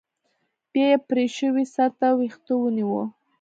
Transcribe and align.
بيا 0.71 0.87
يې 0.91 0.97
پرې 1.07 1.25
شوى 1.37 1.63
سر 1.75 1.89
تر 1.99 2.11
ويښتو 2.17 2.53
ونيو. 2.59 3.01